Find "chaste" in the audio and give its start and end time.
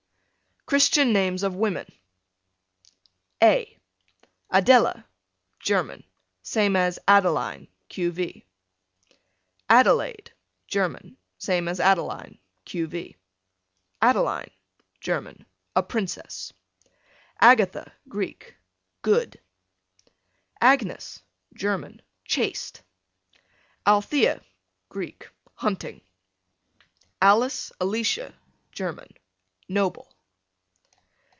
22.23-22.81